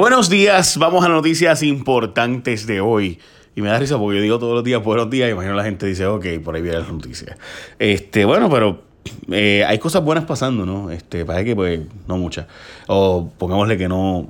[0.00, 3.18] Buenos días, vamos a noticias importantes de hoy.
[3.54, 5.62] Y me da risa porque yo digo todos los días buenos días y imagino la
[5.62, 7.36] gente dice, ok, por ahí viene las noticias.
[7.78, 8.80] Este, bueno, pero
[9.30, 10.90] eh, hay cosas buenas pasando, ¿no?
[10.90, 12.46] Este, parece que pues no muchas.
[12.86, 14.28] O pongámosle que no,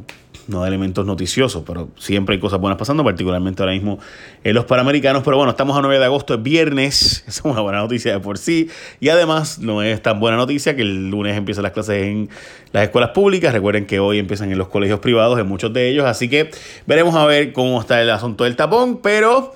[0.51, 3.99] no de elementos noticiosos, pero siempre hay cosas buenas pasando, particularmente ahora mismo
[4.45, 5.23] en los Panamericanos.
[5.25, 8.37] Pero bueno, estamos a 9 de agosto, es viernes, es una buena noticia de por
[8.37, 8.69] sí.
[9.01, 12.29] Y además no es tan buena noticia que el lunes empiezan las clases en
[12.73, 13.53] las escuelas públicas.
[13.53, 16.05] Recuerden que hoy empiezan en los colegios privados, en muchos de ellos.
[16.05, 16.51] Así que
[16.87, 19.55] veremos a ver cómo está el asunto del tapón, pero...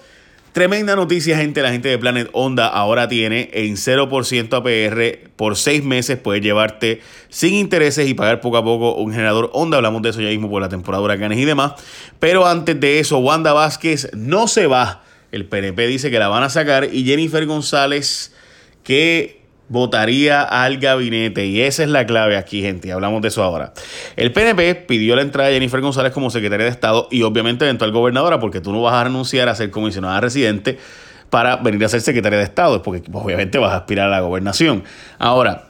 [0.54, 1.62] Tremenda noticia, gente.
[1.62, 6.16] La gente de Planet Onda ahora tiene en 0% APR por 6 meses.
[6.16, 9.78] Puedes llevarte sin intereses y pagar poco a poco un generador Onda.
[9.78, 11.72] Hablamos de eso ya mismo por la temporada de huracanes y demás.
[12.20, 15.02] Pero antes de eso, Wanda Vázquez no se va.
[15.32, 18.32] El PNP dice que la van a sacar y Jennifer González
[18.84, 21.46] que votaría al gabinete.
[21.46, 22.92] Y esa es la clave aquí, gente.
[22.92, 23.72] Hablamos de eso ahora.
[24.16, 27.92] El PNP pidió la entrada de Jennifer González como secretaria de Estado y obviamente eventual
[27.92, 30.78] gobernadora, porque tú no vas a renunciar a ser comisionada residente
[31.30, 34.84] para venir a ser secretaria de Estado, porque obviamente vas a aspirar a la gobernación.
[35.18, 35.68] Ahora,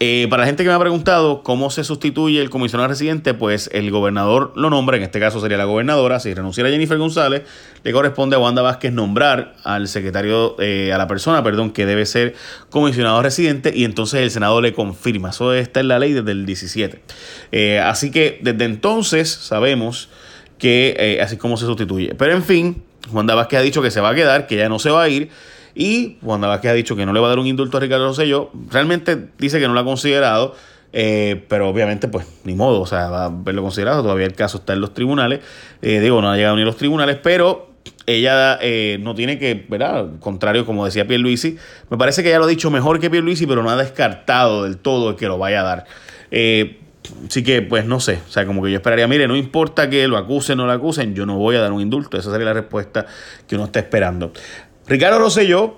[0.00, 3.68] eh, para la gente que me ha preguntado cómo se sustituye el comisionado residente, pues
[3.72, 7.42] el gobernador lo nombra, en este caso sería la gobernadora, si renunciara Jennifer González,
[7.82, 12.06] le corresponde a Wanda Vázquez nombrar al secretario, eh, a la persona, perdón, que debe
[12.06, 12.36] ser
[12.70, 15.30] comisionado residente y entonces el Senado le confirma.
[15.30, 17.02] Eso está en la ley desde el 17.
[17.50, 20.10] Eh, así que desde entonces sabemos
[20.58, 22.14] que así como se sustituye.
[22.14, 22.82] Pero en fin,
[23.12, 25.08] Wanda Vázquez ha dicho que se va a quedar, que ya no se va a
[25.08, 25.30] ir
[25.78, 28.08] y Wanda Vázquez ha dicho que no le va a dar un indulto a Ricardo
[28.08, 28.50] Rosselló.
[28.68, 30.56] Realmente dice que no lo ha considerado.
[30.92, 34.02] Eh, pero obviamente, pues, ni modo, o sea, va a verlo considerado.
[34.02, 35.38] Todavía el caso está en los tribunales.
[35.80, 37.68] Eh, digo, no ha llegado ni a los tribunales, pero
[38.06, 40.18] ella eh, no tiene que, ¿verdad?
[40.18, 41.56] Contrario, como decía Pierluisi,
[41.90, 44.78] me parece que ella lo ha dicho mejor que Pierluisi, pero no ha descartado del
[44.78, 45.86] todo el que lo vaya a dar.
[47.26, 50.06] Así que, pues no sé, o sea, como que yo esperaría, mire, no importa que
[50.08, 52.18] lo acusen o no lo acusen, yo no voy a dar un indulto.
[52.18, 53.06] Esa sería la respuesta
[53.46, 54.32] que uno está esperando.
[54.88, 55.76] Ricardo Rosselló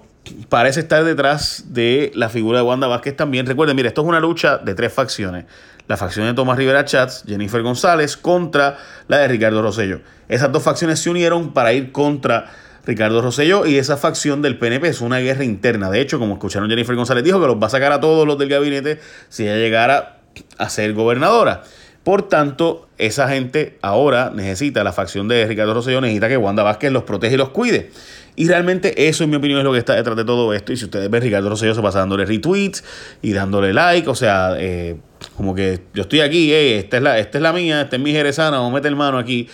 [0.49, 3.45] parece estar detrás de la figura de Wanda Vázquez también.
[3.45, 5.47] Recuerden, mire, esto es una lucha de tres facciones.
[5.89, 8.79] La facción de Tomás Rivera Chats, Jennifer González, contra
[9.09, 10.01] la de Ricardo Rosselló.
[10.29, 12.53] Esas dos facciones se unieron para ir contra
[12.87, 15.91] Ricardo Rosselló y esa facción del PNP es una guerra interna.
[15.91, 18.39] De hecho, como escucharon Jennifer González, dijo que los va a sacar a todos los
[18.39, 20.21] del gabinete si ella llegara
[20.57, 21.65] a ser gobernadora.
[22.05, 26.91] Por tanto, esa gente ahora necesita, la facción de Ricardo Rosselló necesita que Wanda Vázquez
[26.93, 27.91] los protege y los cuide.
[28.37, 30.73] Y realmente eso, en mi opinión, es lo que está detrás de todo esto.
[30.73, 32.83] Y si ustedes ven, Ricardo Rosselló se pasa dándole retweets
[33.21, 34.09] y dándole like.
[34.09, 34.97] O sea, eh,
[35.37, 38.13] como que yo estoy aquí, esta, es la, esta es la mía, esta es mi
[38.13, 39.49] jerezana, vamos a meter mano aquí.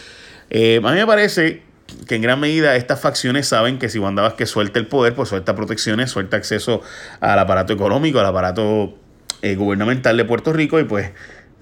[0.50, 1.62] Eh, a mí me parece
[2.06, 5.28] que en gran medida estas facciones saben que si Wanda Vázquez suelta el poder, pues
[5.28, 6.82] suelta protecciones, suelta acceso
[7.20, 8.94] al aparato económico, al aparato
[9.42, 11.10] eh, gubernamental de Puerto Rico y pues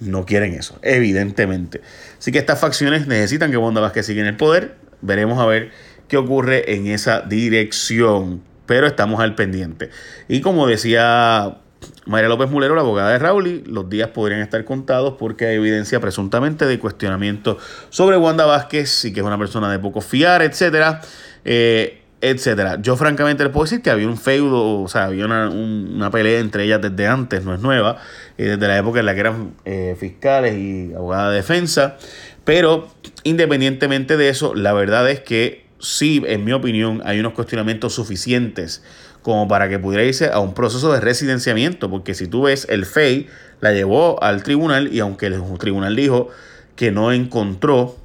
[0.00, 1.80] no quieren eso, evidentemente.
[2.18, 4.76] Así que estas facciones necesitan que Wanda Vázquez siga en el poder.
[5.00, 5.70] Veremos a ver
[6.08, 8.42] qué ocurre en esa dirección.
[8.66, 9.90] Pero estamos al pendiente.
[10.26, 11.58] Y como decía
[12.06, 16.00] María López Mulero, la abogada de Rauli, los días podrían estar contados porque hay evidencia
[16.00, 17.58] presuntamente de cuestionamiento
[17.90, 21.00] sobre Wanda Vázquez y que es una persona de poco fiar, etcétera.
[21.44, 22.78] Eh, etcétera.
[22.80, 26.64] Yo francamente les puedo decir que había un feudo, o sea, había una, pelea entre
[26.64, 27.98] ellas desde antes, no es nueva,
[28.38, 31.98] eh, desde la época en la que eran eh, fiscales y abogadas de defensa,
[32.44, 32.88] pero
[33.24, 38.82] independientemente de eso, la verdad es que sí, en mi opinión, hay unos cuestionamientos suficientes
[39.20, 42.86] como para que pudiera irse a un proceso de residenciamiento, porque si tú ves, el
[42.86, 43.28] FEI
[43.60, 46.28] la llevó al tribunal y aunque el tribunal dijo
[46.76, 47.96] que no encontró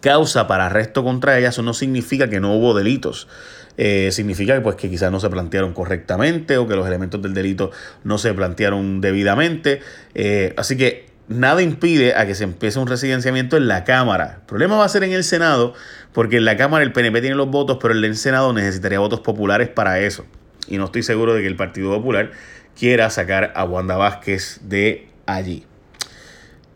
[0.00, 3.28] causa para arresto contra ella, eso no significa que no hubo delitos.
[3.78, 7.70] Eh, significa pues, que quizás no se plantearon correctamente o que los elementos del delito
[8.04, 9.80] no se plantearon debidamente.
[10.14, 14.38] Eh, así que nada impide a que se empiece un residenciamiento en la Cámara.
[14.40, 15.74] El problema va a ser en el Senado,
[16.12, 19.68] porque en la Cámara el PNP tiene los votos, pero el Senado necesitaría votos populares
[19.68, 20.24] para eso.
[20.68, 22.32] Y no estoy seguro de que el Partido Popular
[22.78, 25.66] quiera sacar a Wanda Vázquez de allí.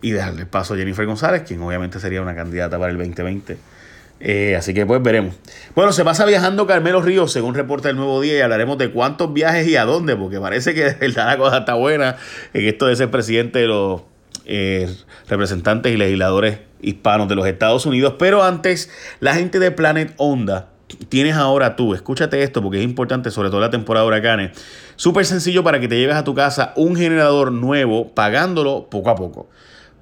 [0.02, 3.58] Y darle paso a Jennifer González, quien obviamente sería una candidata para el 2020.
[4.20, 5.34] Eh, así que pues veremos.
[5.74, 9.32] Bueno, se pasa viajando Carmelo Ríos, según reporta el Nuevo Día, y hablaremos de cuántos
[9.32, 12.16] viajes y a dónde, porque parece que la cosa está buena
[12.52, 14.02] en esto de ser presidente de los
[14.44, 14.94] eh,
[15.28, 18.14] representantes y legisladores hispanos de los Estados Unidos.
[18.18, 18.90] Pero antes,
[19.20, 20.68] la gente de Planet Onda,
[21.08, 24.58] tienes ahora tú, escúchate esto porque es importante, sobre todo la temporada de huracanes.
[24.96, 29.14] Súper sencillo para que te lleves a tu casa un generador nuevo pagándolo poco a
[29.14, 29.48] poco.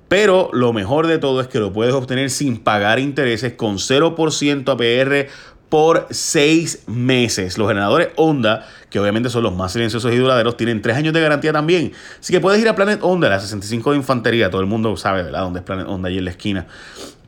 [0.08, 4.72] Pero lo mejor de todo es que lo puedes obtener sin pagar intereses con 0%
[4.72, 5.28] APR
[5.68, 7.58] por seis meses.
[7.58, 11.20] Los generadores Honda, que obviamente son los más silenciosos y duraderos, tienen tres años de
[11.20, 11.92] garantía también.
[12.18, 14.50] Así que puedes ir a Planet Honda, la 65 de infantería.
[14.50, 16.66] Todo el mundo sabe, ¿verdad?, dónde es Planet Honda, ahí en la esquina.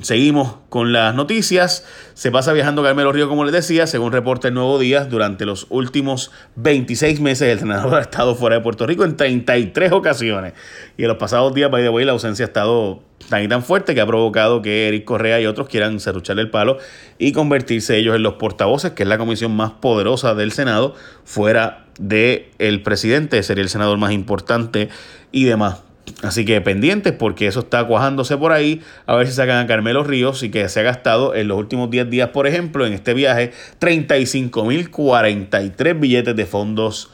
[0.02, 1.84] Seguimos con las noticias.
[2.14, 5.66] Se pasa viajando Carmelo Río, como les decía, según reporta el Nuevo Día, durante los
[5.70, 10.52] últimos 26 meses el senador ha estado fuera de Puerto Rico en 33 ocasiones.
[10.96, 13.62] Y en los pasados días, by the way, la ausencia ha estado tan y tan
[13.62, 16.78] fuerte que ha provocado que Eric Correa y otros quieran serrucharle el palo
[17.18, 20.94] y convertirse ellos en los portavoces, que es la comisión más poderosa del Senado,
[21.24, 24.88] fuera del el presidente, sería el senador más importante
[25.32, 25.85] y demás.
[26.22, 28.82] Así que pendientes porque eso está cuajándose por ahí.
[29.06, 31.88] A ver si sacan a Carmelo Ríos y que se ha gastado en los últimos
[31.90, 37.10] 10 días, por ejemplo, en este viaje, 35.043 billetes de fondos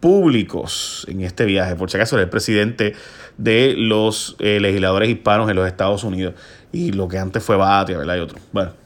[0.00, 1.76] públicos en este viaje.
[1.76, 2.94] Por si acaso, era el presidente
[3.36, 6.34] de los eh, legisladores hispanos en los Estados Unidos.
[6.72, 8.16] Y lo que antes fue Batia, ¿verdad?
[8.16, 8.38] Y otro.
[8.52, 8.79] Bueno.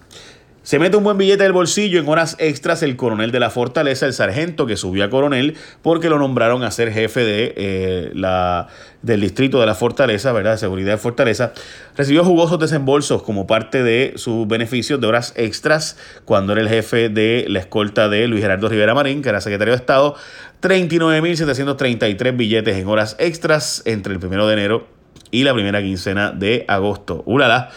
[0.65, 4.07] Se mete un buen billete del bolsillo en horas extras el coronel de la fortaleza,
[4.07, 8.69] el sargento que subió a coronel porque lo nombraron a ser jefe de eh, la,
[9.03, 10.57] del distrito de la fortaleza, ¿verdad?
[10.57, 11.53] Seguridad de fortaleza.
[11.99, 17.11] Recibió jugosos desembolsos como parte de sus beneficios de horas extras cuando era el jefe
[17.11, 20.17] de la escolta de Luis Gerardo Rivera Marín, que era secretario de Estado.
[20.63, 24.89] 39.733 billetes en horas extras entre el primero de enero
[25.31, 27.23] y la primera quincena de agosto.
[27.27, 27.69] ¡Ulala!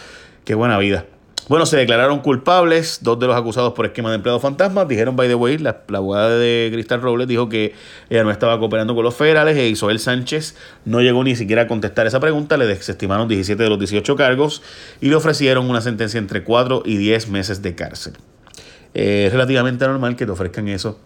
[0.46, 1.17] ¡Qué buena vida!
[1.48, 4.86] Bueno, se declararon culpables dos de los acusados por esquema de empleados fantasmas.
[4.88, 7.74] Dijeron, by the way, la, abogada de Cristal Robles dijo que
[8.10, 11.68] ella no estaba cooperando con los federales e Isabel Sánchez no llegó ni siquiera a
[11.68, 12.58] contestar esa pregunta.
[12.58, 14.62] Le desestimaron 17 de los 18 cargos
[15.00, 18.14] y le ofrecieron una sentencia entre 4 y 10 meses de cárcel.
[18.94, 21.00] es relativamente normal que te ofrezcan eso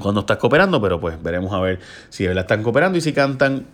[0.00, 3.12] cuando estás cooperando, pero pues veremos a ver si de verdad están cooperando y si
[3.12, 3.66] cantan,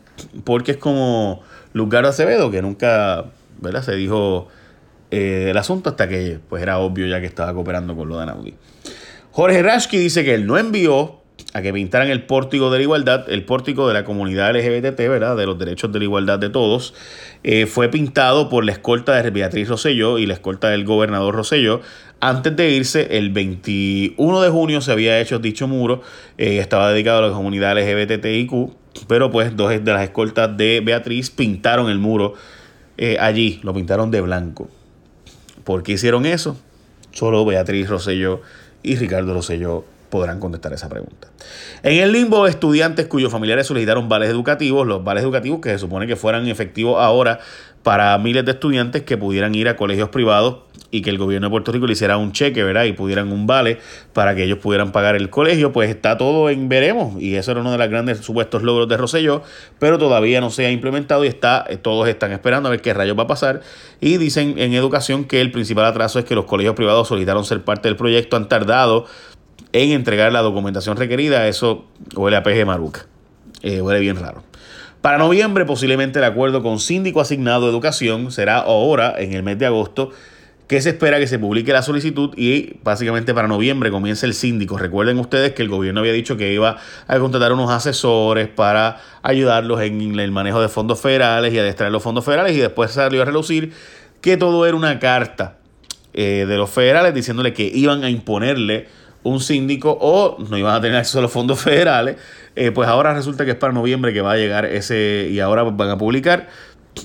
[0.44, 1.42] porque es como
[1.72, 3.26] Lugar Acevedo, que nunca
[3.60, 3.82] ¿verdad?
[3.82, 4.48] se dijo
[5.12, 8.22] eh, el asunto hasta que pues era obvio ya que estaba cooperando con lo de
[8.22, 8.54] Anaudi.
[9.30, 11.20] Jorge Rashki dice que él no envió
[11.52, 15.36] a que pintaran el pórtico de la igualdad, el pórtico de la comunidad LGBT, ¿verdad?
[15.36, 16.94] De los derechos de la igualdad de todos.
[17.44, 21.82] Eh, fue pintado por la escolta de Beatriz Rosselló y la escolta del gobernador Rosselló.
[22.20, 26.00] Antes de irse, el 21 de junio se había hecho dicho muro,
[26.38, 28.70] eh, estaba dedicado a la comunidad LGBTIQ,
[29.08, 32.32] pero pues dos de las escoltas de Beatriz pintaron el muro
[33.18, 34.70] allí, lo pintaron de blanco.
[35.64, 36.56] ¿Por qué hicieron eso?
[37.12, 38.40] Solo Beatriz Rosselló
[38.82, 41.28] y Ricardo Rosselló podrán contestar esa pregunta.
[41.82, 46.06] En el limbo, estudiantes cuyos familiares solicitaron vales educativos, los vales educativos que se supone
[46.06, 47.40] que fueran efectivos ahora
[47.82, 51.50] para miles de estudiantes que pudieran ir a colegios privados y que el gobierno de
[51.50, 52.84] Puerto Rico le hiciera un cheque, ¿verdad?
[52.84, 53.78] Y pudieran un vale
[54.12, 57.20] para que ellos pudieran pagar el colegio, pues está todo en veremos.
[57.20, 59.42] Y eso era uno de los grandes supuestos logros de Rosselló,
[59.78, 62.92] pero todavía no se ha implementado y está, eh, todos están esperando a ver qué
[62.92, 63.62] rayos va a pasar.
[64.02, 67.64] Y dicen en educación que el principal atraso es que los colegios privados solicitaron ser
[67.64, 69.06] parte del proyecto, han tardado
[69.72, 71.48] en entregar la documentación requerida.
[71.48, 73.06] Eso huele a PG Maruca.
[73.62, 74.42] Eh, huele bien raro.
[75.00, 79.58] Para noviembre, posiblemente el acuerdo con síndico asignado de educación será ahora, en el mes
[79.58, 80.10] de agosto,
[80.72, 84.78] que se espera que se publique la solicitud y básicamente para noviembre comience el síndico.
[84.78, 89.82] Recuerden ustedes que el gobierno había dicho que iba a contratar unos asesores para ayudarlos
[89.82, 93.20] en el manejo de fondos federales y a distraer los fondos federales y después salió
[93.20, 93.74] a relucir
[94.22, 95.58] que todo era una carta
[96.14, 98.88] eh, de los federales diciéndole que iban a imponerle
[99.24, 102.16] un síndico o no iban a tener acceso a los fondos federales.
[102.56, 105.64] Eh, pues ahora resulta que es para noviembre que va a llegar ese y ahora
[105.64, 106.48] van a publicar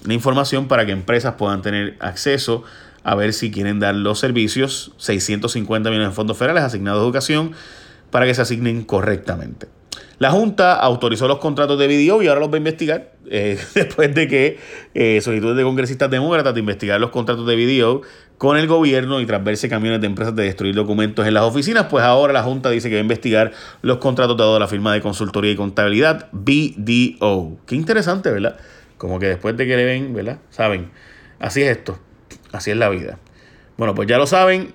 [0.05, 2.63] la información para que empresas puedan tener acceso
[3.07, 7.53] a ver si quieren dar los servicios, 650 millones de fondos federales asignados a educación,
[8.11, 9.67] para que se asignen correctamente.
[10.19, 14.13] La Junta autorizó los contratos de video y ahora los va a investigar, eh, después
[14.13, 14.59] de que
[14.93, 18.01] eh, solicitudes de congresistas demócratas de investigar los contratos de video
[18.37, 21.85] con el gobierno y tras verse camiones de empresas de destruir documentos en las oficinas,
[21.89, 24.93] pues ahora la Junta dice que va a investigar los contratos dados a la firma
[24.93, 27.57] de consultoría y contabilidad BDO.
[27.65, 28.57] Qué interesante, ¿verdad?
[28.97, 30.39] Como que después de que le ven, ¿verdad?
[30.49, 30.91] Saben,
[31.39, 31.99] así es esto.
[32.51, 33.17] Así es la vida.
[33.77, 34.73] Bueno, pues ya lo saben.